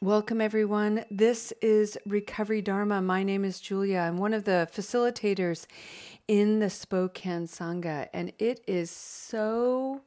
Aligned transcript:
Welcome, 0.00 0.40
everyone. 0.40 1.04
This 1.10 1.52
is 1.60 1.98
Recovery 2.06 2.62
Dharma. 2.62 3.02
My 3.02 3.24
name 3.24 3.44
is 3.44 3.58
Julia. 3.58 3.98
I'm 3.98 4.16
one 4.16 4.32
of 4.32 4.44
the 4.44 4.68
facilitators 4.72 5.66
in 6.28 6.60
the 6.60 6.70
Spokane 6.70 7.48
Sangha, 7.48 8.06
and 8.14 8.32
it 8.38 8.60
is 8.68 8.92
so 8.92 10.02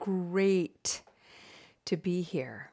great 0.00 1.02
to 1.84 1.96
be 1.96 2.20
here 2.20 2.72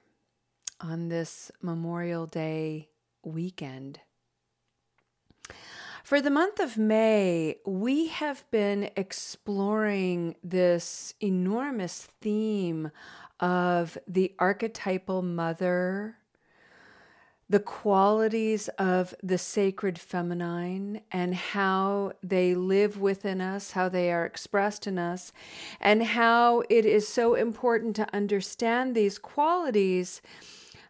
on 0.81 1.09
this 1.09 1.51
Memorial 1.61 2.25
Day 2.25 2.89
weekend. 3.23 3.99
For 6.03 6.19
the 6.19 6.31
month 6.31 6.59
of 6.59 6.79
May, 6.79 7.57
we 7.67 8.07
have 8.07 8.43
been 8.49 8.89
exploring 8.95 10.35
this 10.43 11.13
enormous 11.21 12.07
theme 12.21 12.89
of 13.39 13.99
the 14.07 14.33
archetypal 14.39 15.21
mother 15.21 16.17
the 17.47 17.59
qualities 17.59 18.67
of 18.79 19.13
the 19.21 19.37
sacred 19.37 19.99
feminine 19.99 21.01
and 21.11 21.35
how 21.35 22.11
they 22.23 22.55
live 22.55 22.99
within 22.99 23.39
us, 23.39 23.71
how 23.71 23.87
they 23.87 24.11
are 24.11 24.25
expressed 24.25 24.87
in 24.87 24.97
us, 24.97 25.31
and 25.79 26.03
how 26.03 26.63
it 26.69 26.85
is 26.85 27.07
so 27.07 27.35
important 27.35 27.95
to 27.95 28.15
understand 28.15 28.95
these 28.95 29.19
qualities, 29.19 30.21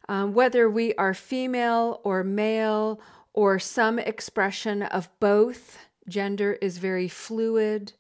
um, 0.08 0.34
whether 0.34 0.70
we 0.70 0.94
are 0.96 1.14
female 1.14 2.00
or 2.04 2.24
male 2.24 3.02
or 3.34 3.60
some 3.60 4.00
expression 4.00 4.82
of 4.82 5.10
both. 5.20 5.78
Gender 6.08 6.54
is 6.62 6.78
very 6.78 7.10
fluid 7.10 7.94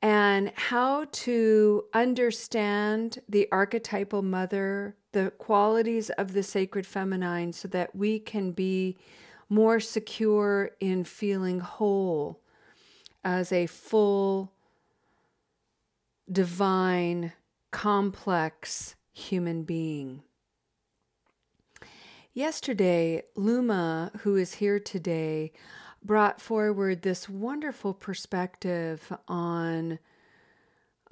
and 0.00 0.52
how 0.54 1.06
to 1.10 1.84
understand 1.92 3.18
the 3.28 3.48
archetypal 3.50 4.22
mother, 4.22 4.96
the 5.12 5.32
qualities 5.38 6.10
of 6.10 6.32
the 6.32 6.42
sacred 6.42 6.86
feminine, 6.86 7.52
so 7.52 7.66
that 7.68 7.94
we 7.96 8.20
can 8.20 8.52
be 8.52 8.96
more 9.48 9.80
secure 9.80 10.70
in 10.78 11.02
feeling 11.04 11.60
whole 11.60 12.40
as 13.24 13.50
a 13.50 13.66
full, 13.66 14.52
divine, 16.30 17.32
complex 17.70 18.94
human 19.12 19.64
being. 19.64 20.22
Yesterday, 22.32 23.24
Luma, 23.34 24.12
who 24.20 24.36
is 24.36 24.54
here 24.54 24.78
today, 24.78 25.50
brought 26.08 26.40
forward 26.40 27.02
this 27.02 27.28
wonderful 27.28 27.92
perspective 27.92 29.12
on 29.28 29.98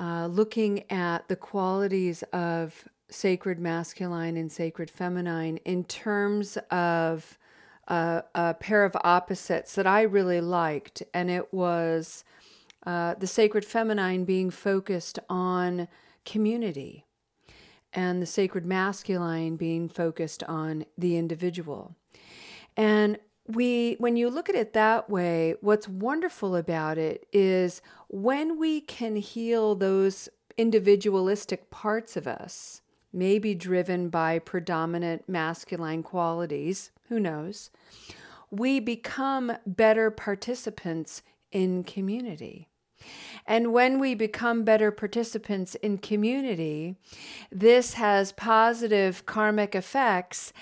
uh, 0.01 0.27
looking 0.27 0.91
at 0.91 1.29
the 1.29 1.37
qualities 1.37 2.25
of 2.33 2.89
sacred 3.11 3.59
masculine 3.61 4.39
and 4.39 4.51
sacred 4.51 4.91
feminine 4.91 5.59
in 5.59 5.85
terms 5.85 6.57
of 6.71 7.39
uh, 7.89 8.23
a 8.35 8.55
pair 8.55 8.87
of 8.87 8.97
opposites 9.05 9.75
that 9.75 9.87
I 9.87 10.01
really 10.01 10.41
liked. 10.41 11.03
And 11.13 11.31
it 11.31 11.53
was 11.53 12.25
uh, 12.87 13.17
the 13.17 13.27
sacred 13.27 13.67
feminine 13.67 14.25
being 14.25 14.49
focused 14.49 15.19
on 15.29 15.89
community 16.25 17.05
and 17.93 18.23
the 18.23 18.27
sacred 18.27 18.65
masculine 18.65 19.57
being 19.57 19.91
focused 19.91 20.43
on 20.45 20.87
the 20.97 21.19
individual. 21.19 21.95
And 22.79 23.19
we 23.49 23.97
when 23.99 24.17
you 24.17 24.29
look 24.29 24.49
at 24.49 24.55
it 24.55 24.73
that 24.73 25.09
way 25.09 25.55
what's 25.61 25.89
wonderful 25.89 26.57
about 26.57 26.99
it 26.99 27.27
is 27.33 27.81
when 28.09 28.59
we 28.59 28.81
can 28.81 29.17
heal 29.17 29.75
those 29.75 30.29
individualistic 30.57 31.71
parts 31.71 32.17
of 32.17 32.27
us 32.27 32.81
maybe 33.13 33.55
driven 33.55 34.09
by 34.09 34.39
predominant 34.39 35.29
masculine 35.29 36.03
qualities 36.03 36.91
who 37.09 37.21
knows 37.21 37.71
we 38.51 38.81
become 38.81 39.53
better 39.67 40.11
participants 40.11 41.23
in 41.53 41.85
community 41.85 42.69
and 43.47 43.73
when 43.73 43.99
we 43.99 44.15
become 44.15 44.65
better 44.65 44.91
participants 44.91 45.75
in 45.77 45.99
community, 45.99 46.97
this 47.53 47.95
has 47.95 48.33
positive 48.33 49.27
karmic 49.27 49.75
effects 49.75 50.53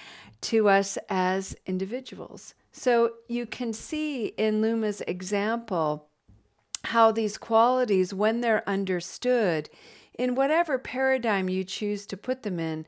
to 0.43 0.69
us 0.69 0.99
as 1.09 1.57
individuals. 1.67 2.55
So 2.77 3.13
you 3.29 3.47
can 3.47 3.73
see 3.73 4.27
in 4.37 4.61
Luma's 4.61 5.01
example 5.03 6.09
how 6.87 7.13
these 7.13 7.39
qualities, 7.39 8.13
when 8.13 8.41
they're 8.41 8.69
understood, 8.69 9.71
in 10.19 10.35
whatever 10.35 10.77
paradigm 10.77 11.49
you 11.49 11.63
choose 11.63 12.05
to 12.07 12.17
put 12.17 12.43
them 12.43 12.59
in, 12.59 12.85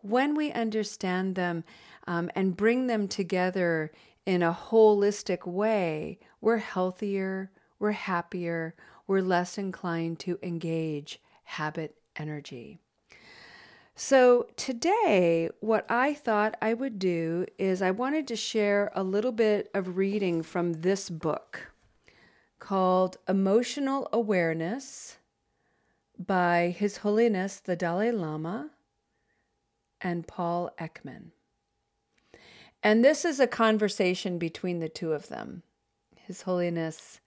when 0.00 0.34
we 0.34 0.52
understand 0.52 1.34
them 1.34 1.64
um, 2.06 2.30
and 2.34 2.56
bring 2.56 2.86
them 2.86 3.08
together 3.08 3.92
in 4.24 4.42
a 4.42 4.54
holistic 4.70 5.46
way, 5.46 6.18
we're 6.40 6.56
healthier, 6.56 7.50
we're 7.78 7.92
happier, 7.92 8.74
we're 9.06 9.20
less 9.20 9.58
inclined 9.58 10.18
to 10.20 10.38
engage 10.42 11.20
habit 11.44 11.94
energy. 12.16 12.80
So, 13.98 14.48
today, 14.56 15.48
what 15.60 15.86
I 15.90 16.12
thought 16.12 16.58
I 16.60 16.74
would 16.74 16.98
do 16.98 17.46
is 17.58 17.80
I 17.80 17.92
wanted 17.92 18.28
to 18.28 18.36
share 18.36 18.92
a 18.94 19.02
little 19.02 19.32
bit 19.32 19.70
of 19.72 19.96
reading 19.96 20.42
from 20.42 20.74
this 20.74 21.08
book 21.08 21.72
called 22.58 23.16
Emotional 23.26 24.06
Awareness 24.12 25.16
by 26.18 26.74
His 26.76 26.98
Holiness 26.98 27.58
the 27.58 27.74
Dalai 27.74 28.10
Lama 28.10 28.68
and 30.02 30.26
Paul 30.26 30.70
Ekman. 30.78 31.30
And 32.82 33.02
this 33.02 33.24
is 33.24 33.40
a 33.40 33.46
conversation 33.46 34.36
between 34.36 34.80
the 34.80 34.90
two 34.90 35.14
of 35.14 35.28
them, 35.28 35.62
His 36.16 36.42
Holiness 36.42 37.20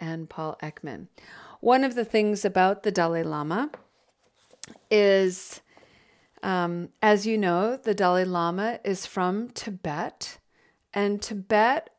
and 0.00 0.28
Paul 0.28 0.58
Ekman. 0.60 1.06
One 1.60 1.84
of 1.84 1.94
the 1.94 2.04
things 2.04 2.44
about 2.44 2.82
the 2.82 2.90
Dalai 2.90 3.22
Lama 3.22 3.70
is 4.90 5.60
um, 6.42 6.88
as 7.00 7.26
you 7.26 7.38
know, 7.38 7.76
the 7.76 7.94
Dalai 7.94 8.24
Lama 8.24 8.80
is 8.84 9.06
from 9.06 9.50
Tibet, 9.50 10.38
and 10.92 11.22
Tibet 11.22 11.90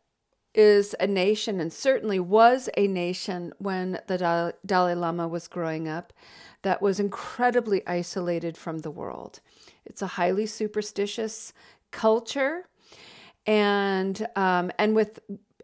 is 0.54 0.96
a 1.00 1.08
nation 1.08 1.60
and 1.60 1.74
certainly 1.74 2.20
was 2.20 2.70
a 2.78 2.88
nation 2.88 3.54
when 3.58 4.00
the 4.08 4.54
Dalai 4.66 4.94
Lama 4.94 5.28
was 5.28 5.48
growing 5.48 5.88
up 5.88 6.14
that 6.62 6.82
was 6.82 7.00
incredibly 7.00 7.86
isolated 7.88 8.56
from 8.56 8.80
the 8.80 8.92
world. 8.92 9.40
It's 9.86 10.02
a 10.02 10.08
highly 10.08 10.46
superstitious 10.46 11.54
culture, 11.92 12.68
and 13.46 14.28
um, 14.36 14.72
and 14.78 14.96
with 14.96 15.20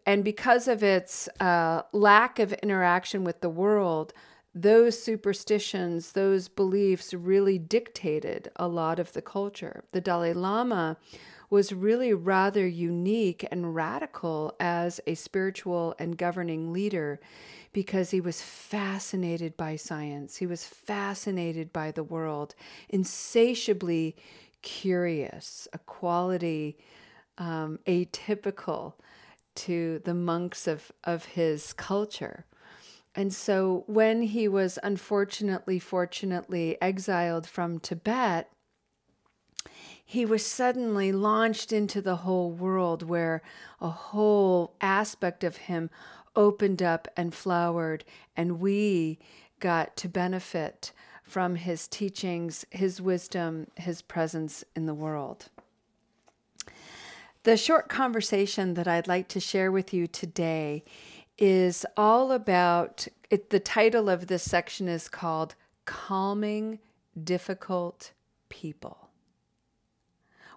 and 0.06 0.24
because 0.24 0.68
of 0.68 0.82
its 0.82 1.28
uh, 1.40 1.82
lack 1.92 2.38
of 2.38 2.52
interaction 2.54 3.24
with 3.24 3.40
the 3.40 3.50
world, 3.50 4.12
those 4.54 5.00
superstitions, 5.00 6.12
those 6.12 6.48
beliefs 6.48 7.14
really 7.14 7.58
dictated 7.58 8.50
a 8.56 8.66
lot 8.66 8.98
of 8.98 9.12
the 9.12 9.22
culture. 9.22 9.84
The 9.92 10.00
Dalai 10.00 10.32
Lama 10.32 10.96
was 11.50 11.72
really 11.72 12.14
rather 12.14 12.66
unique 12.66 13.46
and 13.50 13.74
radical 13.74 14.54
as 14.60 15.00
a 15.06 15.14
spiritual 15.14 15.94
and 15.98 16.16
governing 16.16 16.72
leader 16.72 17.20
because 17.72 18.10
he 18.10 18.20
was 18.20 18.42
fascinated 18.42 19.56
by 19.56 19.76
science. 19.76 20.36
He 20.36 20.46
was 20.46 20.64
fascinated 20.64 21.72
by 21.72 21.90
the 21.90 22.04
world, 22.04 22.54
insatiably 22.88 24.16
curious, 24.62 25.68
a 25.72 25.78
quality 25.78 26.78
um, 27.38 27.78
atypical 27.86 28.94
to 29.54 30.00
the 30.04 30.14
monks 30.14 30.66
of, 30.66 30.92
of 31.04 31.24
his 31.24 31.72
culture. 31.72 32.46
And 33.14 33.32
so 33.32 33.84
when 33.86 34.22
he 34.22 34.46
was 34.46 34.78
unfortunately, 34.82 35.78
fortunately 35.78 36.76
exiled 36.80 37.46
from 37.46 37.80
Tibet, 37.80 38.50
he 40.04 40.24
was 40.24 40.44
suddenly 40.44 41.12
launched 41.12 41.72
into 41.72 42.00
the 42.00 42.16
whole 42.16 42.50
world 42.50 43.02
where 43.02 43.42
a 43.80 43.90
whole 43.90 44.74
aspect 44.80 45.44
of 45.44 45.56
him 45.56 45.90
opened 46.34 46.82
up 46.82 47.08
and 47.16 47.34
flowered, 47.34 48.04
and 48.36 48.60
we 48.60 49.18
got 49.58 49.96
to 49.96 50.08
benefit 50.08 50.92
from 51.22 51.54
his 51.54 51.86
teachings, 51.86 52.64
his 52.70 53.00
wisdom, 53.00 53.68
his 53.76 54.02
presence 54.02 54.64
in 54.74 54.86
the 54.86 54.94
world. 54.94 55.48
The 57.44 57.56
short 57.56 57.88
conversation 57.88 58.74
that 58.74 58.88
I'd 58.88 59.08
like 59.08 59.28
to 59.28 59.40
share 59.40 59.72
with 59.72 59.94
you 59.94 60.06
today 60.06 60.84
is 61.40 61.84
all 61.96 62.30
about 62.30 63.08
it, 63.30 63.50
the 63.50 63.60
title 63.60 64.08
of 64.08 64.26
this 64.26 64.42
section 64.42 64.86
is 64.86 65.08
called 65.08 65.54
Calming 65.86 66.78
Difficult 67.22 68.12
People, 68.48 69.08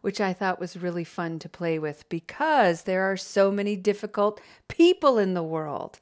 which 0.01 0.19
I 0.21 0.33
thought 0.33 0.59
was 0.59 0.77
really 0.77 1.03
fun 1.03 1.39
to 1.39 1.49
play 1.49 1.79
with 1.79 2.07
because 2.09 2.83
there 2.83 3.03
are 3.03 3.17
so 3.17 3.51
many 3.51 3.75
difficult 3.75 4.41
people 4.67 5.17
in 5.17 5.33
the 5.33 5.43
world. 5.43 5.99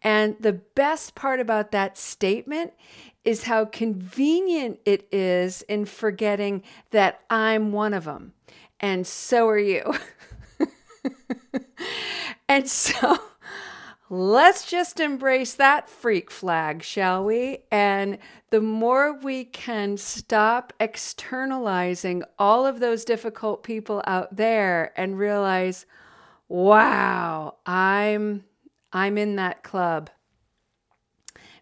And 0.00 0.36
the 0.38 0.52
best 0.52 1.14
part 1.14 1.40
about 1.40 1.72
that 1.72 1.98
statement 1.98 2.72
is 3.24 3.44
how 3.44 3.64
convenient 3.64 4.78
it 4.84 5.08
is 5.10 5.62
in 5.62 5.84
forgetting 5.84 6.62
that 6.90 7.20
I'm 7.28 7.72
one 7.72 7.94
of 7.94 8.04
them 8.04 8.32
and 8.84 9.06
so 9.06 9.48
are 9.48 9.58
you. 9.58 9.94
and 12.48 12.68
so 12.68 13.18
let's 14.10 14.66
just 14.66 15.00
embrace 15.00 15.54
that 15.54 15.88
freak 15.88 16.30
flag, 16.30 16.82
shall 16.82 17.24
we? 17.24 17.58
And 17.70 18.18
the 18.50 18.60
more 18.60 19.18
we 19.18 19.44
can 19.44 19.96
stop 19.96 20.72
externalizing 20.78 22.22
all 22.38 22.66
of 22.66 22.80
those 22.80 23.04
difficult 23.04 23.62
people 23.62 24.02
out 24.06 24.36
there 24.36 24.92
and 24.96 25.18
realize, 25.18 25.86
wow, 26.48 27.56
I'm 27.66 28.44
I'm 28.92 29.18
in 29.18 29.36
that 29.36 29.64
club 29.64 30.10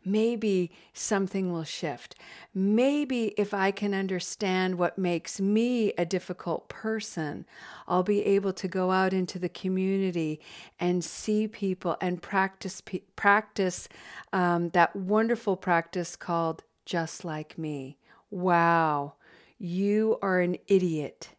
maybe 0.04 0.70
something 0.92 1.52
will 1.52 1.64
shift. 1.64 2.14
Maybe 2.54 3.28
if 3.36 3.54
I 3.54 3.70
can 3.70 3.94
understand 3.94 4.76
what 4.76 4.98
makes 4.98 5.40
me 5.40 5.92
a 5.98 6.04
difficult 6.04 6.68
person, 6.68 7.46
I'll 7.86 8.02
be 8.02 8.24
able 8.24 8.52
to 8.54 8.68
go 8.68 8.90
out 8.90 9.12
into 9.12 9.38
the 9.38 9.48
community 9.48 10.40
and 10.78 11.04
see 11.04 11.48
people 11.48 11.96
and 12.00 12.20
practice 12.22 12.82
practice 13.16 13.88
um, 14.32 14.70
that 14.70 14.94
wonderful 14.96 15.56
practice 15.56 16.16
called 16.16 16.62
just 16.84 17.24
like 17.24 17.56
me. 17.58 17.98
Wow, 18.30 19.14
you 19.58 20.18
are 20.22 20.40
an 20.40 20.56
idiot, 20.66 21.30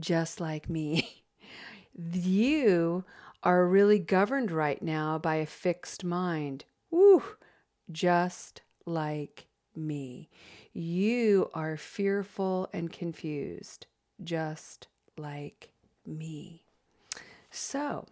just 0.00 0.40
like 0.40 0.70
me. 0.70 1.24
you 2.12 3.04
are 3.42 3.66
really 3.66 3.98
governed 3.98 4.50
right 4.50 4.82
now 4.82 5.18
by 5.18 5.36
a 5.36 5.46
fixed 5.46 6.02
mind. 6.04 6.64
Woo! 6.90 7.22
Just 7.90 8.62
like 8.84 9.46
me. 9.74 10.28
You 10.72 11.50
are 11.54 11.76
fearful 11.76 12.68
and 12.72 12.92
confused, 12.92 13.86
just 14.22 14.88
like 15.16 15.70
me. 16.06 16.64
So, 17.50 18.06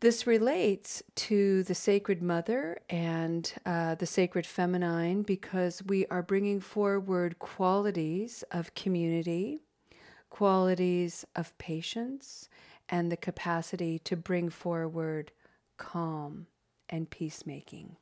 this 0.00 0.26
relates 0.26 1.02
to 1.14 1.62
the 1.62 1.74
Sacred 1.74 2.22
Mother 2.22 2.80
and 2.90 3.50
uh, 3.64 3.94
the 3.94 4.06
Sacred 4.06 4.46
Feminine 4.46 5.22
because 5.22 5.82
we 5.82 6.06
are 6.06 6.22
bringing 6.22 6.60
forward 6.60 7.38
qualities 7.38 8.44
of 8.50 8.74
community, 8.74 9.60
qualities 10.28 11.24
of 11.34 11.56
patience, 11.58 12.48
and 12.88 13.10
the 13.10 13.16
capacity 13.16 13.98
to 14.00 14.16
bring 14.16 14.50
forward 14.50 15.32
calm 15.76 16.46
and 16.88 17.10
peacemaking. 17.10 17.96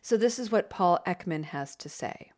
So, 0.00 0.16
this 0.16 0.38
is 0.38 0.50
what 0.50 0.70
Paul 0.70 0.98
Ekman 1.06 1.44
has 1.44 1.76
to 1.76 1.88
say. 1.88 2.32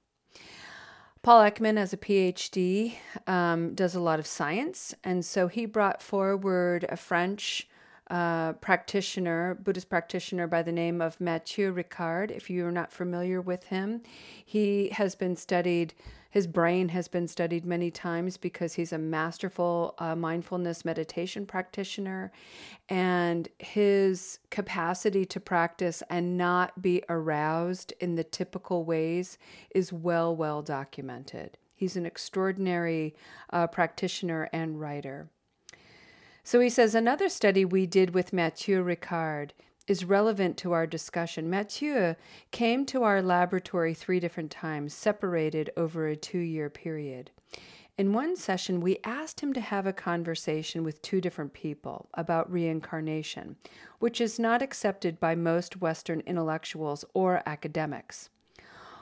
Paul 1.23 1.50
Ekman, 1.50 1.79
as 1.79 1.94
a 1.94 1.97
PhD, 1.97 2.97
um, 3.26 3.75
does 3.75 3.94
a 3.94 4.00
lot 4.00 4.19
of 4.19 4.26
science, 4.26 4.94
and 5.03 5.25
so 5.25 5.49
he 5.49 5.65
brought 5.65 6.03
forward 6.03 6.85
a 6.91 6.99
French 6.99 7.67
uh, 8.11 8.53
practitioner, 8.55 9.55
Buddhist 9.55 9.88
practitioner 9.88 10.47
by 10.47 10.62
the 10.62 10.73
name 10.73 11.00
of 11.00 11.19
Matthieu 11.20 11.73
Ricard. 11.73 12.31
If 12.31 12.50
you 12.50 12.67
are 12.67 12.73
not 12.73 12.93
familiar 12.93 13.41
with 13.41 13.65
him, 13.65 14.03
he 14.44 14.91
has 14.91 15.15
been 15.15 15.37
studied 15.37 15.94
his 16.34 16.48
brain 16.48 16.88
has 16.88 17.06
been 17.06 17.28
studied 17.28 17.64
many 17.64 17.92
times 17.92 18.36
because 18.36 18.75
he's 18.75 18.92
a 18.92 18.98
masterful 18.98 19.94
uh, 19.98 20.16
mindfulness 20.16 20.84
meditation 20.84 21.46
practitioner, 21.46 22.32
and 22.88 23.48
his 23.60 24.40
capacity 24.50 25.25
to 25.25 25.38
practice 25.38 26.02
and 26.10 26.36
not 26.36 26.82
be 26.82 27.04
aroused 27.08 27.92
in 28.00 28.16
the 28.16 28.25
typical 28.25 28.84
ways 28.84 29.38
is 29.76 29.92
well, 29.92 30.34
well 30.34 30.60
documented. 30.60 31.56
He's 31.76 31.94
an 31.94 32.04
extraordinary 32.04 33.14
uh, 33.50 33.69
practitioner 33.69 34.48
and 34.52 34.81
writer. 34.81 35.28
So 36.42 36.58
he 36.58 36.69
says 36.69 36.96
another 36.96 37.28
study 37.28 37.64
we 37.64 37.86
did 37.86 38.12
with 38.12 38.32
Matthieu 38.32 38.82
Ricard 38.82 39.50
is 39.86 40.04
relevant 40.04 40.56
to 40.58 40.72
our 40.72 40.86
discussion. 40.86 41.50
Matthieu 41.50 42.14
came 42.50 42.86
to 42.86 43.02
our 43.02 43.20
laboratory 43.20 43.94
three 43.94 44.20
different 44.20 44.50
times, 44.50 44.94
separated 44.94 45.70
over 45.76 46.06
a 46.06 46.16
two 46.16 46.38
year 46.38 46.70
period. 46.70 47.31
In 47.96 48.12
one 48.12 48.34
session, 48.34 48.81
we 48.81 48.98
asked 49.04 49.40
him 49.40 49.52
to 49.52 49.60
have 49.60 49.86
a 49.86 49.92
conversation 49.92 50.82
with 50.82 51.00
two 51.00 51.20
different 51.20 51.52
people 51.52 52.08
about 52.14 52.50
reincarnation, 52.50 53.54
which 54.00 54.20
is 54.20 54.38
not 54.38 54.62
accepted 54.62 55.20
by 55.20 55.36
most 55.36 55.81
Western 55.81 56.20
intellectuals 56.26 57.04
or 57.14 57.40
academics. 57.46 58.31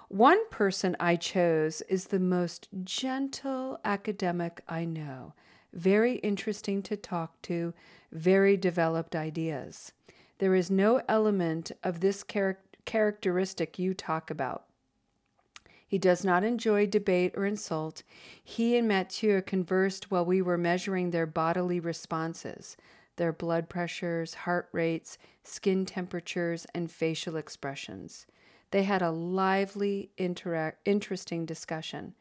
One 0.08 0.46
person 0.50 0.94
I 1.00 1.16
chose 1.16 1.80
is 1.88 2.08
the 2.08 2.20
most 2.20 2.68
gentle 2.84 3.80
academic 3.82 4.60
I 4.68 4.84
know, 4.84 5.32
very 5.72 6.16
interesting 6.16 6.82
to 6.82 6.96
talk 6.98 7.40
to, 7.42 7.72
very 8.12 8.58
developed 8.58 9.16
ideas. 9.16 9.92
There 10.42 10.56
is 10.56 10.72
no 10.72 11.00
element 11.08 11.70
of 11.84 12.00
this 12.00 12.24
char- 12.28 12.58
characteristic 12.84 13.78
you 13.78 13.94
talk 13.94 14.28
about. 14.28 14.64
He 15.86 15.98
does 15.98 16.24
not 16.24 16.42
enjoy 16.42 16.88
debate 16.88 17.34
or 17.36 17.46
insult. 17.46 18.02
He 18.42 18.76
and 18.76 18.88
Matthieu 18.88 19.40
conversed 19.40 20.10
while 20.10 20.24
we 20.24 20.42
were 20.42 20.58
measuring 20.58 21.12
their 21.12 21.26
bodily 21.26 21.78
responses, 21.78 22.76
their 23.14 23.32
blood 23.32 23.68
pressures, 23.68 24.34
heart 24.34 24.68
rates, 24.72 25.16
skin 25.44 25.86
temperatures, 25.86 26.66
and 26.74 26.90
facial 26.90 27.36
expressions. 27.36 28.26
They 28.72 28.82
had 28.82 29.00
a 29.00 29.12
lively, 29.12 30.10
interesting 30.16 31.46
discussion. 31.46 32.16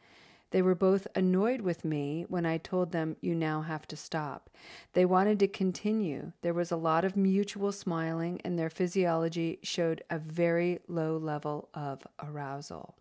They 0.51 0.62
were 0.62 0.75
both 0.75 1.07
annoyed 1.15 1.62
with 1.62 1.83
me 1.86 2.25
when 2.27 2.45
I 2.45 2.57
told 2.57 2.92
them, 2.92 3.15
You 3.21 3.33
now 3.33 3.62
have 3.62 3.88
to 3.88 3.95
stop. 3.95 4.50
They 4.94 5.06
wanted 5.06 5.39
to 5.39 5.48
continue. 5.48 6.33
There 6.42 6.53
was 6.53 6.71
a 6.71 6.77
lot 6.77 7.06
of 7.06 7.18
mutual 7.18 7.71
smiling, 7.71 8.42
and 8.44 8.59
their 8.59 8.69
physiology 8.69 9.59
showed 9.63 10.03
a 10.09 10.19
very 10.19 10.80
low 10.88 11.18
level 11.18 11.69
of 11.74 12.06
arousal. 12.21 12.95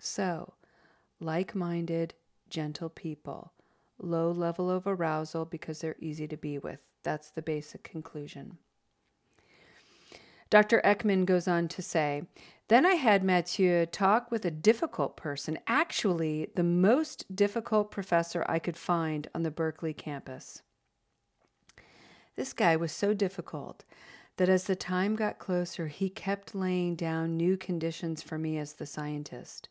So, 0.00 0.54
like 1.20 1.54
minded, 1.54 2.14
gentle 2.48 2.88
people, 2.88 3.52
low 3.98 4.32
level 4.32 4.70
of 4.70 4.86
arousal 4.86 5.44
because 5.44 5.80
they're 5.80 5.96
easy 6.00 6.26
to 6.26 6.36
be 6.36 6.58
with. 6.58 6.80
That's 7.04 7.30
the 7.30 7.42
basic 7.42 7.84
conclusion. 7.84 8.58
Dr. 10.50 10.80
Ekman 10.84 11.26
goes 11.26 11.46
on 11.46 11.68
to 11.68 11.80
say 11.80 12.24
then 12.70 12.86
I 12.86 12.94
had 12.94 13.24
Matthieu 13.24 13.84
talk 13.84 14.30
with 14.30 14.44
a 14.44 14.50
difficult 14.50 15.16
person, 15.16 15.58
actually, 15.66 16.50
the 16.54 16.62
most 16.62 17.34
difficult 17.34 17.90
professor 17.90 18.44
I 18.48 18.60
could 18.60 18.76
find 18.76 19.26
on 19.34 19.42
the 19.42 19.50
Berkeley 19.50 19.92
campus. 19.92 20.62
This 22.36 22.52
guy 22.52 22.76
was 22.76 22.92
so 22.92 23.12
difficult 23.12 23.82
that 24.36 24.48
as 24.48 24.64
the 24.64 24.76
time 24.76 25.16
got 25.16 25.40
closer, 25.40 25.88
he 25.88 26.08
kept 26.08 26.54
laying 26.54 26.94
down 26.94 27.36
new 27.36 27.56
conditions 27.56 28.22
for 28.22 28.38
me 28.38 28.56
as 28.56 28.74
the 28.74 28.86
scientist. 28.86 29.68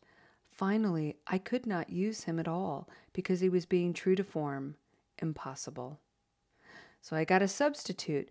Finally, 0.51 1.15
I 1.25 1.37
could 1.37 1.65
not 1.65 1.89
use 1.89 2.25
him 2.25 2.37
at 2.37 2.49
all 2.49 2.89
because 3.13 3.39
he 3.39 3.47
was 3.47 3.65
being 3.65 3.93
true 3.93 4.15
to 4.15 4.25
form. 4.25 4.75
Impossible. 5.19 6.01
So 7.01 7.15
I 7.15 7.23
got 7.23 7.41
a 7.41 7.47
substitute 7.47 8.29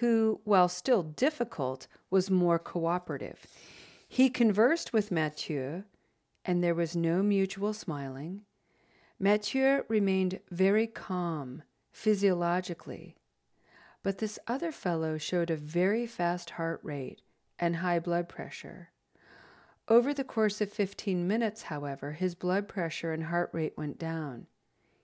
who, 0.00 0.42
while 0.44 0.68
still 0.68 1.02
difficult, 1.02 1.86
was 2.10 2.30
more 2.30 2.58
cooperative. 2.58 3.46
He 4.12 4.28
conversed 4.28 4.92
with 4.92 5.12
Matthieu, 5.12 5.84
and 6.44 6.64
there 6.64 6.74
was 6.74 6.96
no 6.96 7.22
mutual 7.22 7.72
smiling. 7.72 8.42
Matthieu 9.20 9.84
remained 9.86 10.40
very 10.50 10.88
calm 10.88 11.62
physiologically, 11.92 13.14
but 14.02 14.18
this 14.18 14.36
other 14.48 14.72
fellow 14.72 15.16
showed 15.16 15.48
a 15.48 15.56
very 15.56 16.08
fast 16.08 16.50
heart 16.50 16.80
rate 16.82 17.22
and 17.56 17.76
high 17.76 18.00
blood 18.00 18.28
pressure. 18.28 18.90
Over 19.86 20.12
the 20.12 20.24
course 20.24 20.60
of 20.60 20.72
15 20.72 21.28
minutes, 21.28 21.62
however, 21.62 22.14
his 22.14 22.34
blood 22.34 22.66
pressure 22.66 23.12
and 23.12 23.22
heart 23.22 23.50
rate 23.52 23.78
went 23.78 23.96
down. 23.96 24.48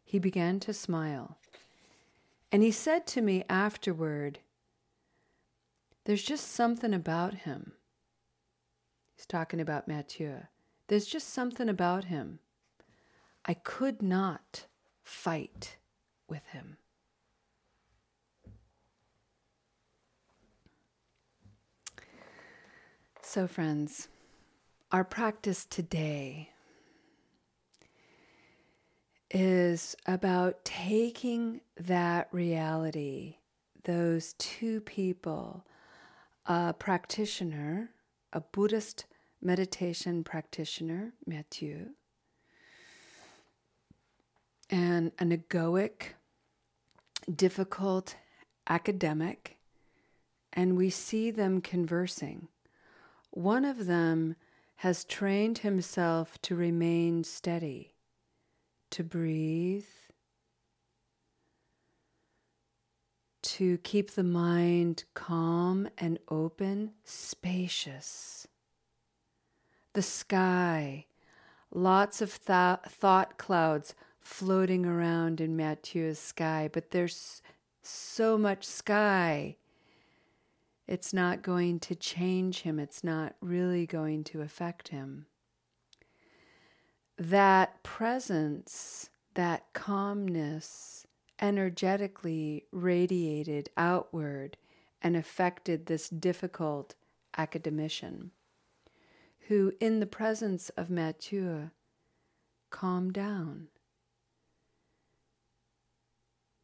He 0.04 0.18
began 0.18 0.58
to 0.60 0.74
smile. 0.74 1.38
And 2.50 2.60
he 2.60 2.72
said 2.72 3.06
to 3.06 3.22
me 3.22 3.44
afterward, 3.48 4.40
There's 6.06 6.24
just 6.24 6.50
something 6.50 6.92
about 6.92 7.34
him. 7.34 7.74
He's 9.16 9.26
talking 9.26 9.60
about 9.60 9.88
Matthieu. 9.88 10.42
There's 10.88 11.06
just 11.06 11.30
something 11.30 11.68
about 11.68 12.04
him. 12.04 12.38
I 13.46 13.54
could 13.54 14.02
not 14.02 14.66
fight 15.02 15.76
with 16.28 16.46
him. 16.48 16.76
So, 23.22 23.46
friends, 23.46 24.08
our 24.92 25.04
practice 25.04 25.64
today 25.64 26.50
is 29.30 29.96
about 30.06 30.64
taking 30.64 31.60
that 31.78 32.28
reality, 32.32 33.36
those 33.84 34.34
two 34.34 34.80
people, 34.80 35.64
a 36.46 36.72
practitioner 36.72 37.90
a 38.36 38.40
Buddhist 38.40 39.06
meditation 39.40 40.22
practitioner, 40.22 41.14
Matthieu, 41.26 41.86
and 44.68 45.10
an 45.18 45.30
egoic, 45.30 46.16
difficult 47.34 48.16
academic, 48.68 49.56
and 50.52 50.76
we 50.76 50.90
see 50.90 51.30
them 51.30 51.62
conversing. 51.62 52.48
One 53.30 53.64
of 53.64 53.86
them 53.86 54.36
has 54.76 55.06
trained 55.06 55.58
himself 55.58 56.38
to 56.42 56.54
remain 56.54 57.24
steady, 57.24 57.94
to 58.90 59.02
breathe, 59.02 59.86
to 63.46 63.78
keep 63.78 64.10
the 64.10 64.24
mind 64.24 65.04
calm 65.14 65.88
and 65.96 66.18
open, 66.28 66.90
spacious. 67.04 68.48
The 69.92 70.02
sky, 70.02 71.06
lots 71.72 72.20
of 72.20 72.44
th- 72.44 72.80
thought 72.88 73.38
clouds 73.38 73.94
floating 74.20 74.84
around 74.84 75.40
in 75.40 75.56
Matthieu's 75.56 76.18
sky, 76.18 76.68
but 76.72 76.90
there's 76.90 77.40
so 77.82 78.36
much 78.36 78.64
sky. 78.64 79.56
It's 80.88 81.14
not 81.14 81.42
going 81.42 81.78
to 81.80 81.94
change 81.94 82.62
him, 82.62 82.80
it's 82.80 83.04
not 83.04 83.36
really 83.40 83.86
going 83.86 84.24
to 84.24 84.40
affect 84.40 84.88
him. 84.88 85.26
That 87.16 87.80
presence, 87.84 89.08
that 89.34 89.72
calmness, 89.72 91.05
energetically 91.40 92.64
radiated 92.72 93.70
outward 93.76 94.56
and 95.02 95.16
affected 95.16 95.86
this 95.86 96.08
difficult 96.08 96.94
academician, 97.36 98.30
who, 99.48 99.72
in 99.80 100.00
the 100.00 100.06
presence 100.06 100.70
of 100.70 100.90
Matthieu, 100.90 101.70
calmed 102.70 103.12
down. 103.12 103.68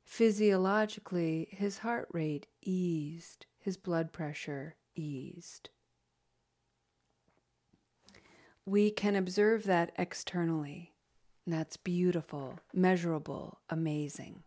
Physiologically, 0.04 1.48
his 1.50 1.78
heart 1.78 2.08
rate 2.12 2.46
eased, 2.60 3.46
his 3.58 3.76
blood 3.76 4.12
pressure 4.12 4.76
eased. 4.94 5.70
We 8.66 8.90
can 8.90 9.16
observe 9.16 9.64
that 9.64 9.92
externally. 9.96 10.92
That's 11.46 11.76
beautiful, 11.76 12.60
measurable, 12.72 13.58
amazing. 13.70 14.42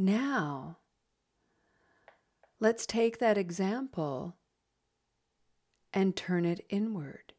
Now, 0.00 0.78
let's 2.58 2.86
take 2.86 3.18
that 3.18 3.36
example 3.36 4.34
and 5.92 6.16
turn 6.16 6.46
it 6.46 6.64
inward. 6.70 7.34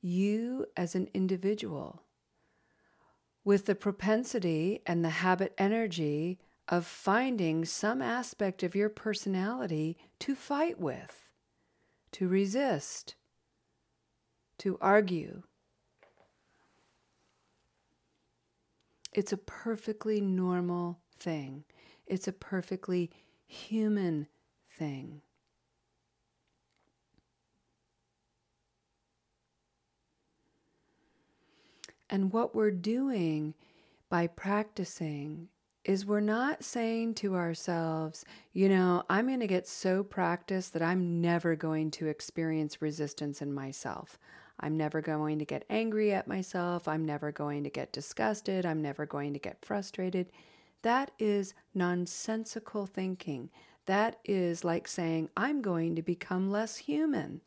You, 0.00 0.66
as 0.76 0.94
an 0.94 1.08
individual, 1.12 2.04
with 3.42 3.66
the 3.66 3.74
propensity 3.74 4.82
and 4.86 5.04
the 5.04 5.08
habit 5.08 5.52
energy 5.58 6.38
of 6.68 6.86
finding 6.86 7.64
some 7.64 8.00
aspect 8.00 8.62
of 8.62 8.76
your 8.76 8.88
personality 8.88 9.98
to 10.20 10.36
fight 10.36 10.78
with, 10.78 11.24
to 12.12 12.28
resist, 12.28 13.16
to 14.58 14.78
argue. 14.80 15.42
It's 19.12 19.32
a 19.32 19.36
perfectly 19.38 20.20
normal 20.20 21.00
thing. 21.18 21.64
It's 22.06 22.28
a 22.28 22.32
perfectly 22.32 23.10
human 23.46 24.28
thing. 24.70 25.22
And 32.10 32.32
what 32.32 32.54
we're 32.54 32.70
doing 32.70 33.54
by 34.08 34.26
practicing 34.26 35.48
is 35.84 36.04
we're 36.04 36.20
not 36.20 36.64
saying 36.64 37.14
to 37.14 37.34
ourselves, 37.34 38.24
you 38.52 38.68
know, 38.68 39.02
I'm 39.08 39.26
going 39.26 39.40
to 39.40 39.46
get 39.46 39.66
so 39.66 40.02
practiced 40.02 40.72
that 40.72 40.82
I'm 40.82 41.20
never 41.20 41.56
going 41.56 41.90
to 41.92 42.06
experience 42.06 42.82
resistance 42.82 43.40
in 43.40 43.52
myself. 43.52 44.18
I'm 44.60 44.76
never 44.76 45.00
going 45.00 45.38
to 45.38 45.44
get 45.44 45.64
angry 45.70 46.12
at 46.12 46.26
myself. 46.26 46.88
I'm 46.88 47.04
never 47.04 47.30
going 47.30 47.64
to 47.64 47.70
get 47.70 47.92
disgusted. 47.92 48.66
I'm 48.66 48.82
never 48.82 49.06
going 49.06 49.32
to 49.34 49.38
get 49.38 49.64
frustrated. 49.64 50.32
That 50.82 51.10
is 51.18 51.54
nonsensical 51.74 52.86
thinking. 52.86 53.50
That 53.86 54.18
is 54.24 54.64
like 54.64 54.86
saying, 54.86 55.30
I'm 55.36 55.62
going 55.62 55.96
to 55.96 56.02
become 56.02 56.50
less 56.50 56.76
human. 56.76 57.40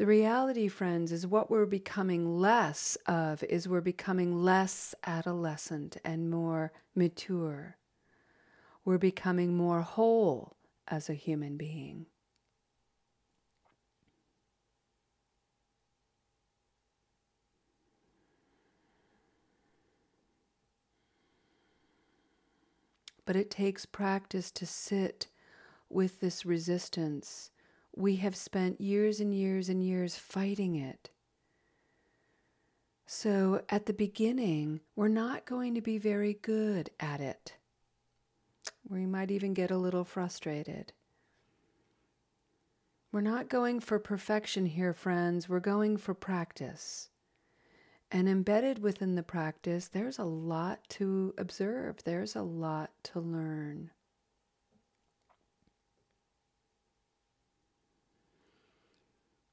The 0.00 0.06
reality, 0.06 0.66
friends, 0.68 1.12
is 1.12 1.26
what 1.26 1.50
we're 1.50 1.66
becoming 1.66 2.40
less 2.40 2.96
of 3.04 3.44
is 3.44 3.68
we're 3.68 3.82
becoming 3.82 4.42
less 4.42 4.94
adolescent 5.06 5.98
and 6.02 6.30
more 6.30 6.72
mature. 6.94 7.76
We're 8.82 8.96
becoming 8.96 9.54
more 9.54 9.82
whole 9.82 10.56
as 10.88 11.10
a 11.10 11.14
human 11.14 11.58
being. 11.58 12.06
But 23.26 23.36
it 23.36 23.50
takes 23.50 23.86
practice 23.86 24.50
to 24.52 24.66
sit 24.66 25.28
with 25.88 26.20
this 26.20 26.46
resistance. 26.46 27.50
We 27.94 28.16
have 28.16 28.36
spent 28.36 28.80
years 28.80 29.20
and 29.20 29.34
years 29.34 29.68
and 29.68 29.82
years 29.82 30.16
fighting 30.16 30.76
it. 30.76 31.10
So 33.06 33.62
at 33.68 33.86
the 33.86 33.92
beginning, 33.92 34.80
we're 34.94 35.08
not 35.08 35.44
going 35.44 35.74
to 35.74 35.80
be 35.80 35.98
very 35.98 36.34
good 36.34 36.90
at 37.00 37.20
it. 37.20 37.56
We 38.88 39.04
might 39.06 39.30
even 39.30 39.52
get 39.52 39.70
a 39.70 39.78
little 39.78 40.04
frustrated. 40.04 40.92
We're 43.12 43.20
not 43.20 43.48
going 43.48 43.80
for 43.80 43.98
perfection 43.98 44.66
here, 44.66 44.92
friends. 44.92 45.48
We're 45.48 45.60
going 45.60 45.96
for 45.96 46.14
practice. 46.14 47.09
And 48.12 48.28
embedded 48.28 48.80
within 48.80 49.14
the 49.14 49.22
practice, 49.22 49.86
there's 49.86 50.18
a 50.18 50.24
lot 50.24 50.80
to 50.90 51.32
observe, 51.38 52.02
there's 52.04 52.34
a 52.34 52.42
lot 52.42 52.90
to 53.04 53.20
learn. 53.20 53.92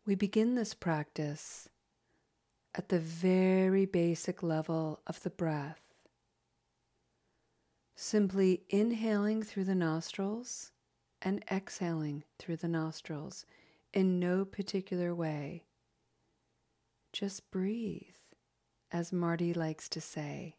We 0.08 0.16
begin 0.16 0.56
this 0.56 0.74
practice 0.74 1.70
at 2.74 2.90
the 2.90 3.00
very 3.00 3.86
basic 3.86 4.42
level 4.42 5.02
of 5.06 5.22
the 5.22 5.30
breath. 5.30 5.82
Simply 7.96 8.62
inhaling 8.70 9.44
through 9.44 9.66
the 9.66 9.76
nostrils 9.76 10.72
and 11.22 11.44
exhaling 11.52 12.24
through 12.40 12.58
the 12.58 12.68
nostrils 12.68 13.46
in 13.94 14.20
no 14.20 14.46
particular 14.46 15.14
way. 15.14 15.64
Just 17.12 17.52
breathe 17.52 18.16
as 18.92 19.12
Marty 19.12 19.54
likes 19.54 19.90
to 19.90 20.02
say. 20.02 20.56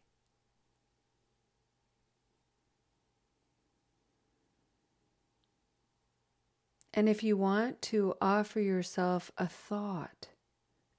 And 6.93 7.07
if 7.07 7.23
you 7.23 7.37
want 7.37 7.81
to 7.83 8.15
offer 8.19 8.59
yourself 8.59 9.31
a 9.37 9.47
thought, 9.47 10.27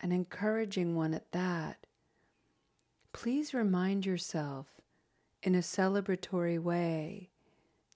an 0.01 0.13
encouraging 0.13 0.95
one 0.97 1.13
at 1.15 1.31
that, 1.33 1.87
please 3.13 3.53
remind 3.53 4.07
yourself 4.07 4.67
in 5.43 5.55
a 5.55 5.59
celebratory 5.59 6.59
way 6.59 7.29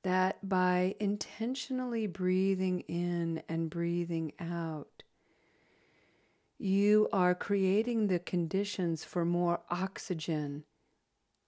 that 0.03 0.47
by 0.47 0.95
intentionally 1.01 2.07
breathing 2.07 2.81
in 2.81 3.43
and 3.49 3.71
breathing 3.71 4.33
out, 4.39 4.94
you 6.59 7.09
are 7.13 7.35
creating 7.35 8.07
the 8.07 8.19
conditions 8.19 9.05
for 9.05 9.25
more 9.25 9.61
oxygen 9.71 10.65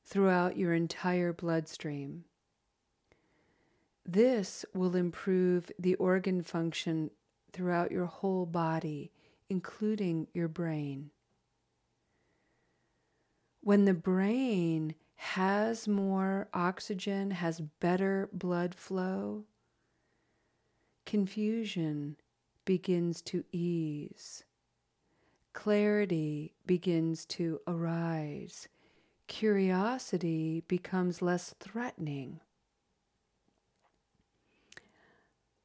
throughout 0.05 0.57
your 0.57 0.75
entire 0.75 1.33
bloodstream. 1.33 2.25
This 4.05 4.65
will 4.75 4.95
improve 4.95 5.71
the 5.79 5.95
organ 5.97 6.43
function 6.43 7.11
throughout 7.53 7.91
your 7.91 8.07
whole 8.07 8.47
body, 8.47 9.11
including 9.49 10.29
your 10.33 10.49
brain. 10.49 11.11
When 13.63 13.85
the 13.85 13.95
brain 13.95 14.95
has 15.17 15.89
more 15.89 16.49
oxygen, 16.53 17.33
has 17.33 17.61
better 17.81 18.29
blood 18.33 18.75
flow, 18.75 19.45
confusion 21.05 22.17
begins 22.65 23.23
to 23.23 23.45
ease 23.51 24.45
clarity 25.57 26.53
begins 26.67 27.25
to 27.25 27.59
arise. 27.67 28.69
Curiosity 29.27 30.63
becomes 30.69 31.23
less 31.23 31.55
threatening. 31.59 32.41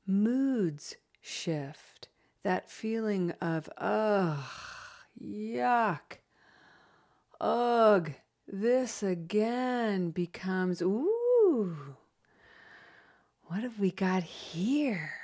Moods 0.08 0.96
shift. 1.22 2.08
that 2.44 2.72
feeling 2.72 3.32
of, 3.42 3.70
ugh, 3.78 4.40
yuck, 5.24 6.18
ugh, 7.40 8.14
this 8.48 9.04
again 9.04 10.10
becomes, 10.10 10.82
ooh, 10.82 11.76
what 13.44 13.62
have 13.62 13.78
we 13.78 13.92
got 13.92 14.24
here? 14.24 15.21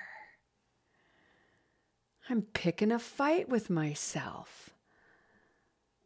I'm 2.29 2.41
picking 2.41 2.91
a 2.91 2.99
fight 2.99 3.47
with 3.47 3.69
myself. 3.69 4.71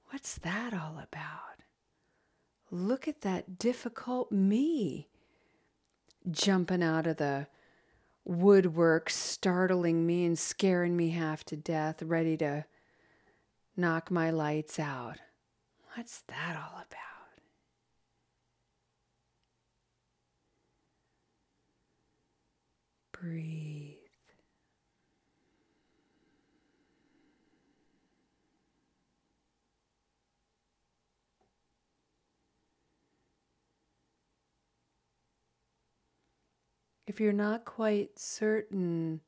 What's 0.09 0.37
that 0.39 0.73
all 0.73 0.99
about? 1.01 1.63
Look 2.69 3.07
at 3.07 3.21
that 3.21 3.57
difficult 3.57 4.31
me 4.31 5.07
jumping 6.29 6.83
out 6.83 7.07
of 7.07 7.17
the 7.17 7.47
woodwork, 8.23 9.09
startling 9.09 10.05
me 10.05 10.25
and 10.25 10.37
scaring 10.37 10.95
me 10.95 11.09
half 11.09 11.43
to 11.45 11.55
death, 11.55 12.03
ready 12.03 12.37
to 12.37 12.65
knock 13.75 14.11
my 14.11 14.29
lights 14.29 14.79
out. 14.79 15.17
What's 15.95 16.21
that 16.27 16.55
all 16.55 16.77
about? 16.77 16.87
Breathe. 23.11 23.90
If 37.11 37.19
you're 37.19 37.33
not 37.33 37.65
quite 37.65 38.17
certain 38.17 39.19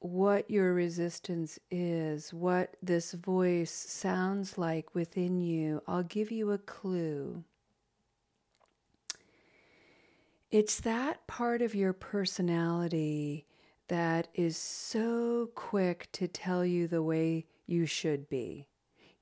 what 0.00 0.50
your 0.50 0.74
resistance 0.74 1.58
is, 1.70 2.34
what 2.34 2.76
this 2.82 3.12
voice 3.12 3.70
sounds 3.70 4.58
like 4.58 4.94
within 4.94 5.40
you, 5.40 5.80
I'll 5.88 6.02
give 6.02 6.30
you 6.30 6.50
a 6.50 6.58
clue. 6.58 7.44
It's 10.50 10.80
that 10.80 11.26
part 11.26 11.62
of 11.62 11.74
your 11.74 11.94
personality 11.94 13.46
that 13.88 14.28
is 14.34 14.58
so 14.58 15.48
quick 15.54 16.10
to 16.12 16.28
tell 16.28 16.62
you 16.62 16.86
the 16.86 17.02
way 17.02 17.46
you 17.66 17.86
should 17.86 18.28
be. 18.28 18.66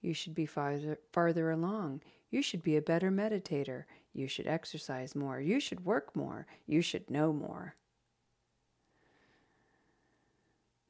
You 0.00 0.12
should 0.12 0.34
be 0.34 0.46
farther, 0.46 0.98
farther 1.12 1.52
along. 1.52 2.02
You 2.32 2.42
should 2.42 2.64
be 2.64 2.76
a 2.76 2.82
better 2.82 3.12
meditator. 3.12 3.84
You 4.14 4.28
should 4.28 4.46
exercise 4.46 5.14
more. 5.14 5.40
You 5.40 5.58
should 5.58 5.84
work 5.84 6.14
more. 6.14 6.46
You 6.66 6.82
should 6.82 7.10
know 7.10 7.32
more. 7.32 7.76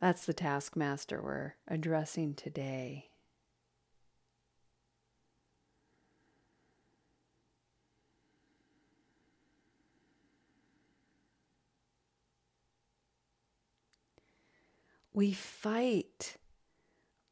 That's 0.01 0.27
the 0.27 0.35
taskmaster 0.35 1.23
we're 1.23 1.55
addressing 1.69 2.35
today. 2.35 3.11
We 15.15 15.33
fight 15.33 16.39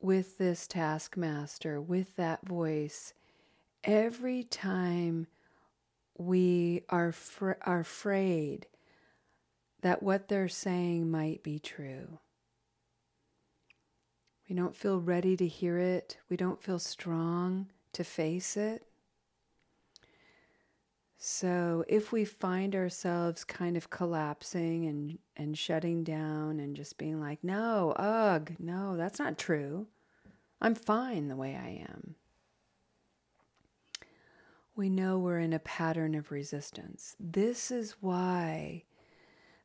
with 0.01 0.39
this 0.39 0.67
taskmaster, 0.67 1.81
with 1.81 2.15
that 2.17 2.47
voice, 2.47 3.15
every 3.83 4.45
time 4.45 5.27
we 6.21 6.83
are, 6.91 7.13
fr- 7.13 7.53
are 7.63 7.81
afraid 7.81 8.67
that 9.81 10.03
what 10.03 10.29
they're 10.29 10.49
saying 10.49 11.11
might 11.11 11.43
be 11.43 11.59
true. 11.59 12.19
We 14.49 14.55
don't 14.55 14.77
feel 14.77 15.01
ready 15.01 15.37
to 15.39 15.47
hear 15.47 15.79
it. 15.79 16.19
We 16.29 16.37
don't 16.37 16.63
feel 16.63 16.79
strong 16.79 17.69
to 17.95 18.05
face 18.05 18.57
it. 18.57 18.85
So, 21.23 21.85
if 21.87 22.13
we 22.13 22.25
find 22.25 22.75
ourselves 22.75 23.45
kind 23.45 23.77
of 23.77 23.91
collapsing 23.91 24.87
and, 24.87 25.19
and 25.37 25.57
shutting 25.57 26.03
down 26.03 26.59
and 26.61 26.75
just 26.75 26.97
being 26.97 27.21
like, 27.21 27.45
no, 27.45 27.93
ugh, 27.93 28.53
no, 28.59 28.97
that's 28.97 29.19
not 29.19 29.39
true. 29.39 29.87
I'm 30.61 30.75
fine 30.75 31.29
the 31.29 31.37
way 31.37 31.57
I 31.57 31.87
am 31.91 32.17
we 34.81 34.89
know 34.89 35.19
we're 35.19 35.39
in 35.39 35.53
a 35.53 35.59
pattern 35.59 36.15
of 36.15 36.31
resistance. 36.31 37.15
This 37.21 37.71
is 37.71 37.97
why 38.01 38.85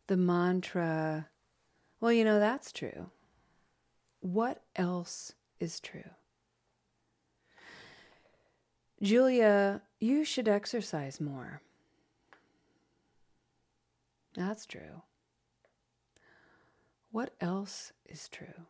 the 0.08 0.17
mantra, 0.17 1.30
well, 2.01 2.12
you 2.12 2.25
know, 2.25 2.38
that's 2.38 2.73
true. 2.73 3.12
What 4.19 4.62
else 4.75 5.32
is 5.58 5.80
true? 5.80 6.10
Julia, 9.01 9.84
you 10.01 10.25
should 10.25 10.49
exercise 10.49 11.21
more. 11.21 11.62
That's 14.34 14.65
true. 14.65 15.01
What 17.12 17.32
else 17.39 17.93
is 18.06 18.28
true? 18.28 18.65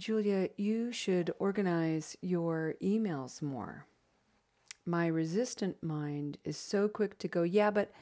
Julia, 0.00 0.48
you 0.56 0.92
should 0.92 1.30
organize 1.38 2.16
your 2.22 2.74
emails 2.82 3.42
more. 3.42 3.84
My 4.86 5.06
resistant 5.06 5.82
mind 5.82 6.38
is 6.42 6.56
so 6.56 6.88
quick 6.88 7.18
to 7.18 7.28
go, 7.28 7.42
yeah, 7.42 7.70
but, 7.70 7.92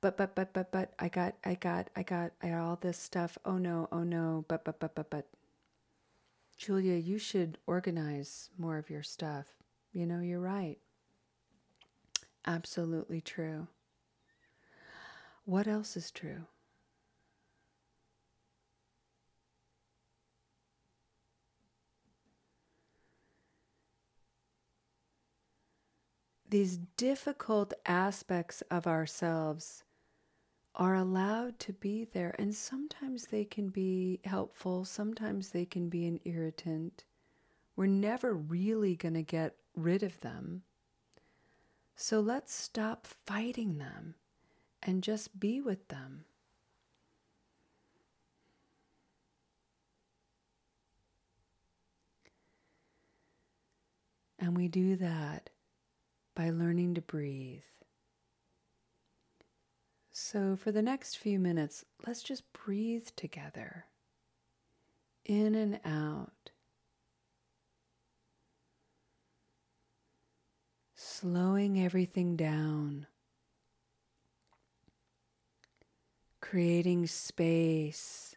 but, 0.00 0.16
but, 0.16 0.34
but, 0.34 0.52
but, 0.52 0.72
but, 0.72 0.92
I 0.98 1.08
got, 1.08 1.36
I 1.44 1.54
got, 1.54 1.90
I 1.94 2.02
got, 2.02 2.32
I 2.42 2.48
got 2.48 2.58
all 2.58 2.76
this 2.80 2.98
stuff. 2.98 3.38
Oh 3.44 3.56
no, 3.56 3.88
oh 3.92 4.02
no, 4.02 4.44
but, 4.48 4.64
but, 4.64 4.80
but, 4.80 4.96
but, 4.96 5.10
but. 5.10 5.28
Julia, 6.56 6.94
you 6.94 7.18
should 7.18 7.56
organize 7.68 8.50
more 8.58 8.76
of 8.76 8.90
your 8.90 9.04
stuff. 9.04 9.46
You 9.92 10.06
know, 10.06 10.20
you're 10.20 10.40
right. 10.40 10.78
Absolutely 12.44 13.20
true. 13.20 13.68
What 15.44 15.68
else 15.68 15.96
is 15.96 16.10
true? 16.10 16.46
These 26.52 26.76
difficult 26.98 27.72
aspects 27.86 28.62
of 28.70 28.86
ourselves 28.86 29.84
are 30.74 30.94
allowed 30.94 31.58
to 31.58 31.72
be 31.72 32.04
there. 32.04 32.34
And 32.38 32.54
sometimes 32.54 33.28
they 33.28 33.46
can 33.46 33.70
be 33.70 34.20
helpful, 34.26 34.84
sometimes 34.84 35.48
they 35.48 35.64
can 35.64 35.88
be 35.88 36.06
an 36.06 36.20
irritant. 36.26 37.04
We're 37.74 37.86
never 37.86 38.34
really 38.34 38.96
going 38.96 39.14
to 39.14 39.22
get 39.22 39.54
rid 39.74 40.02
of 40.02 40.20
them. 40.20 40.60
So 41.96 42.20
let's 42.20 42.52
stop 42.52 43.06
fighting 43.06 43.78
them 43.78 44.16
and 44.82 45.02
just 45.02 45.40
be 45.40 45.58
with 45.62 45.88
them. 45.88 46.26
And 54.38 54.54
we 54.54 54.68
do 54.68 54.96
that 54.96 55.48
by 56.34 56.50
learning 56.50 56.94
to 56.94 57.02
breathe. 57.02 57.62
So, 60.10 60.56
for 60.56 60.70
the 60.72 60.82
next 60.82 61.16
few 61.16 61.38
minutes, 61.38 61.84
let's 62.06 62.22
just 62.22 62.52
breathe 62.52 63.08
together 63.16 63.86
in 65.24 65.54
and 65.54 65.80
out. 65.84 66.50
Slowing 70.94 71.80
everything 71.82 72.36
down, 72.36 73.06
creating 76.40 77.06
space 77.06 78.36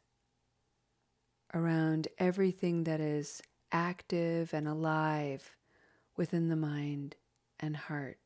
around 1.53 2.07
everything 2.17 2.83
that 2.83 2.99
is 2.99 3.41
active 3.71 4.53
and 4.53 4.67
alive 4.67 5.55
within 6.15 6.49
the 6.49 6.55
mind 6.55 7.15
and 7.65 7.75
heart. 7.75 8.19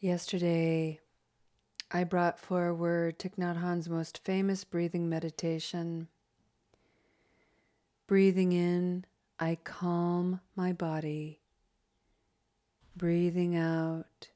Yesterday, 0.00 1.00
I 1.90 2.04
brought 2.04 2.38
forward 2.38 3.18
Thich 3.18 3.36
Nhat 3.36 3.56
Hanh's 3.56 3.88
most 3.88 4.22
famous 4.24 4.62
breathing 4.62 5.08
meditation. 5.08 6.08
Breathing 8.06 8.52
in, 8.52 9.06
I 9.40 9.56
calm 9.64 10.40
my 10.54 10.74
body. 10.74 11.40
Breathing 12.94 13.56
out, 13.56 14.28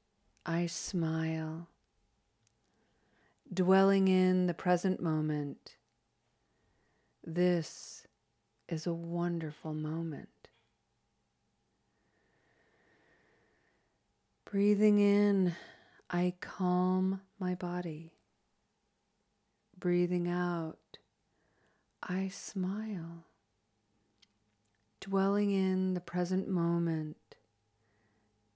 I 0.46 0.64
smile. 0.64 1.68
Dwelling 3.52 4.08
in 4.08 4.46
the 4.46 4.54
present 4.54 5.02
moment. 5.02 5.76
This 7.22 8.06
is 8.66 8.86
a 8.86 8.94
wonderful 8.94 9.74
moment. 9.74 10.39
Breathing 14.50 14.98
in, 14.98 15.54
I 16.10 16.34
calm 16.40 17.20
my 17.38 17.54
body. 17.54 18.10
Breathing 19.78 20.26
out, 20.26 20.98
I 22.02 22.26
smile. 22.26 23.26
Dwelling 25.00 25.52
in 25.52 25.94
the 25.94 26.00
present 26.00 26.48
moment. 26.48 27.36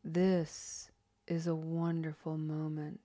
This 0.02 0.90
is 1.28 1.46
a 1.46 1.54
wonderful 1.54 2.38
moment. 2.38 2.98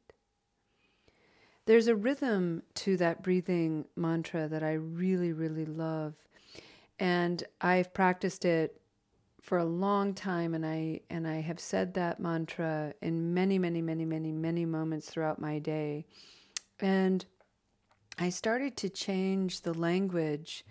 There's 1.67 1.87
a 1.87 1.95
rhythm 1.95 2.63
to 2.73 2.97
that 2.97 3.21
breathing 3.21 3.85
mantra 3.95 4.47
that 4.47 4.63
I 4.63 4.73
really, 4.73 5.31
really 5.31 5.65
love. 5.65 6.15
And 6.97 7.43
I've 7.61 7.93
practiced 7.93 8.45
it 8.45 8.78
for 9.49 9.57
a 9.57 9.65
long 9.65 10.13
time 10.13 10.53
and 10.53 10.63
I 10.63 10.99
and 11.09 11.27
I 11.27 11.41
have 11.41 11.59
said 11.59 11.95
that 11.95 12.19
mantra 12.19 12.93
in 13.01 13.33
many 13.33 13.57
many 13.57 13.81
many 13.81 14.05
many 14.05 14.31
many 14.31 14.63
moments 14.63 15.09
throughout 15.09 15.41
my 15.41 15.57
day. 15.57 16.05
And 16.79 17.25
I 18.19 18.29
started 18.29 18.77
to 18.77 18.89
change 18.89 19.61
the 19.61 19.73
language 19.73 20.63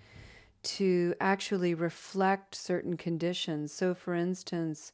to 0.78 1.12
actually 1.20 1.74
reflect 1.74 2.54
certain 2.54 2.96
conditions. 2.96 3.72
So 3.72 3.94
for 3.94 4.14
instance 4.14 4.92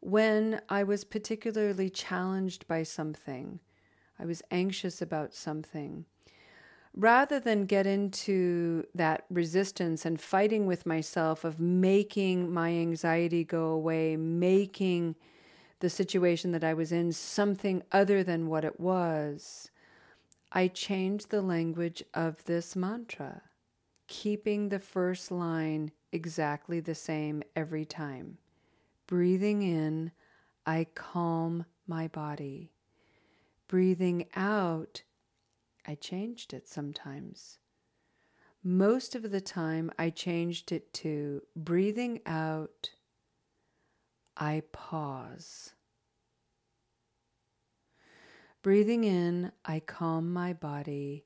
when 0.00 0.60
I 0.68 0.82
was 0.82 1.04
particularly 1.04 1.88
challenged 1.88 2.66
by 2.66 2.82
something 2.82 3.60
I 4.18 4.24
was 4.24 4.42
anxious 4.50 5.00
about 5.00 5.34
something 5.34 6.04
rather 6.94 7.38
than 7.38 7.66
get 7.66 7.86
into 7.86 8.84
that 8.94 9.24
resistance 9.30 10.04
and 10.04 10.20
fighting 10.20 10.66
with 10.66 10.86
myself 10.86 11.44
of 11.44 11.60
making 11.60 12.52
my 12.52 12.70
anxiety 12.70 13.44
go 13.44 13.66
away, 13.66 14.16
making 14.16 15.14
the 15.80 15.90
situation 15.90 16.52
that 16.52 16.64
I 16.64 16.74
was 16.74 16.92
in 16.92 17.12
something 17.12 17.82
other 17.90 18.22
than 18.22 18.48
what 18.48 18.64
it 18.64 18.78
was, 18.78 19.70
I 20.52 20.68
changed 20.68 21.30
the 21.30 21.42
language 21.42 22.02
of 22.12 22.44
this 22.44 22.74
mantra, 22.74 23.42
keeping 24.08 24.68
the 24.68 24.80
first 24.80 25.30
line 25.30 25.92
exactly 26.12 26.80
the 26.80 26.94
same 26.94 27.42
every 27.54 27.84
time. 27.84 28.38
Breathing 29.06 29.62
in, 29.62 30.12
I 30.66 30.86
calm 30.94 31.64
my 31.86 32.08
body. 32.08 32.72
Breathing 33.68 34.26
out, 34.34 35.02
I 35.86 35.94
changed 35.94 36.52
it 36.52 36.68
sometimes. 36.68 37.58
Most 38.62 39.14
of 39.14 39.30
the 39.30 39.40
time, 39.40 39.90
I 39.98 40.10
changed 40.10 40.70
it 40.70 40.92
to 40.94 41.42
breathing 41.56 42.20
out, 42.26 42.90
I 44.36 44.62
pause. 44.72 45.72
Breathing 48.62 49.04
in, 49.04 49.52
I 49.64 49.80
calm 49.80 50.32
my 50.32 50.52
body. 50.52 51.24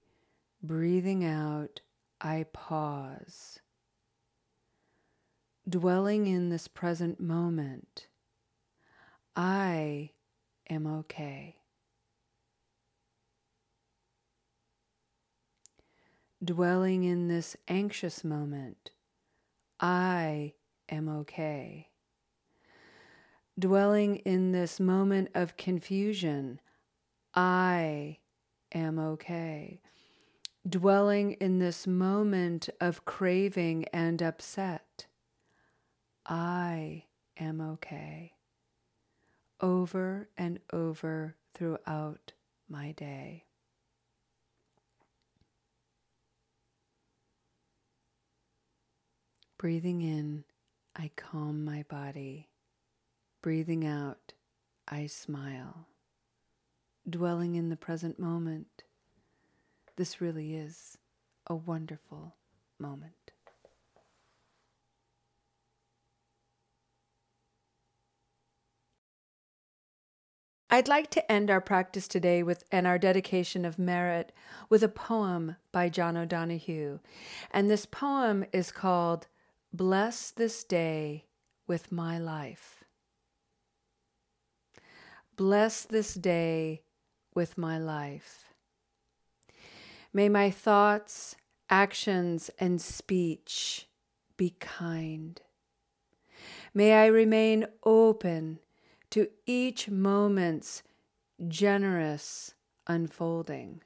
Breathing 0.62 1.24
out, 1.24 1.80
I 2.20 2.46
pause. 2.52 3.58
Dwelling 5.68 6.26
in 6.28 6.50
this 6.50 6.68
present 6.68 7.18
moment, 7.18 8.06
I 9.34 10.10
am 10.70 10.86
okay. 10.86 11.56
Dwelling 16.44 17.04
in 17.04 17.28
this 17.28 17.56
anxious 17.68 18.22
moment, 18.22 18.90
I 19.80 20.54
am 20.88 21.08
okay. 21.08 21.88
Dwelling 23.58 24.16
in 24.16 24.52
this 24.52 24.78
moment 24.80 25.30
of 25.34 25.56
confusion, 25.56 26.60
I 27.34 28.18
am 28.72 28.98
okay. 28.98 29.80
Dwelling 30.68 31.32
in 31.32 31.58
this 31.58 31.86
moment 31.86 32.68
of 32.80 33.04
craving 33.04 33.86
and 33.92 34.22
upset, 34.22 35.06
I 36.26 37.04
am 37.38 37.60
okay. 37.60 38.32
Over 39.60 40.28
and 40.36 40.58
over 40.72 41.36
throughout 41.54 42.32
my 42.68 42.92
day. 42.92 43.43
Breathing 49.64 50.02
in, 50.02 50.44
I 50.94 51.10
calm 51.16 51.64
my 51.64 51.86
body. 51.88 52.50
Breathing 53.40 53.86
out, 53.86 54.34
I 54.86 55.06
smile. 55.06 55.86
Dwelling 57.08 57.54
in 57.54 57.70
the 57.70 57.76
present 57.76 58.18
moment, 58.18 58.84
this 59.96 60.20
really 60.20 60.54
is 60.54 60.98
a 61.46 61.54
wonderful 61.54 62.34
moment. 62.78 63.32
I'd 70.68 70.88
like 70.88 71.08
to 71.12 71.32
end 71.32 71.50
our 71.50 71.62
practice 71.62 72.06
today 72.06 72.42
with 72.42 72.64
and 72.70 72.86
our 72.86 72.98
dedication 72.98 73.64
of 73.64 73.78
merit 73.78 74.30
with 74.68 74.82
a 74.82 74.88
poem 74.88 75.56
by 75.72 75.88
John 75.88 76.18
O'Donohue. 76.18 76.98
And 77.50 77.70
this 77.70 77.86
poem 77.86 78.44
is 78.52 78.70
called 78.70 79.26
Bless 79.74 80.30
this 80.30 80.62
day 80.62 81.24
with 81.66 81.90
my 81.90 82.16
life. 82.16 82.84
Bless 85.34 85.82
this 85.82 86.14
day 86.14 86.82
with 87.34 87.58
my 87.58 87.76
life. 87.76 88.44
May 90.12 90.28
my 90.28 90.48
thoughts, 90.48 91.34
actions, 91.68 92.52
and 92.60 92.80
speech 92.80 93.88
be 94.36 94.54
kind. 94.60 95.40
May 96.72 96.92
I 96.92 97.06
remain 97.06 97.66
open 97.82 98.60
to 99.10 99.26
each 99.44 99.90
moment's 99.90 100.84
generous 101.48 102.54
unfolding. 102.86 103.82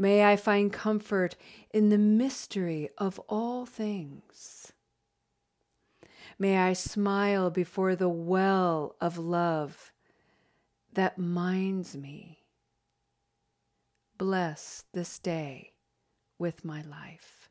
May 0.00 0.24
I 0.24 0.36
find 0.36 0.72
comfort 0.72 1.36
in 1.74 1.90
the 1.90 1.98
mystery 1.98 2.88
of 2.96 3.18
all 3.28 3.66
things. 3.66 4.72
May 6.38 6.56
I 6.56 6.72
smile 6.72 7.50
before 7.50 7.94
the 7.94 8.08
well 8.08 8.96
of 8.98 9.18
love 9.18 9.92
that 10.94 11.18
minds 11.18 11.94
me. 11.94 12.38
Bless 14.16 14.84
this 14.94 15.18
day 15.18 15.74
with 16.38 16.64
my 16.64 16.80
life. 16.80 17.50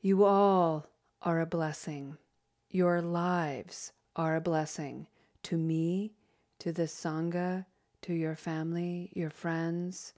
You 0.00 0.24
all 0.24 0.88
are 1.22 1.40
a 1.40 1.46
blessing. 1.46 2.16
Your 2.70 3.00
lives 3.00 3.92
are 4.16 4.34
a 4.34 4.40
blessing 4.40 5.06
to 5.44 5.56
me, 5.56 6.14
to 6.58 6.72
the 6.72 6.88
Sangha, 6.88 7.66
to 8.02 8.14
your 8.14 8.36
family, 8.36 9.10
your 9.14 9.30
friends, 9.30 10.14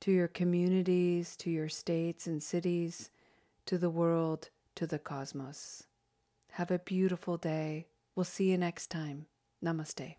to 0.00 0.12
your 0.12 0.28
communities, 0.28 1.36
to 1.36 1.50
your 1.50 1.68
states 1.68 2.26
and 2.26 2.42
cities, 2.42 3.10
to 3.66 3.78
the 3.78 3.90
world, 3.90 4.50
to 4.74 4.86
the 4.86 4.98
cosmos. 4.98 5.84
Have 6.52 6.70
a 6.70 6.78
beautiful 6.78 7.36
day. 7.36 7.86
We'll 8.14 8.24
see 8.24 8.50
you 8.50 8.58
next 8.58 8.88
time. 8.90 9.26
Namaste. 9.64 10.16